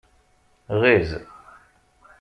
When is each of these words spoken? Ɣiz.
Ɣiz. 0.81 1.11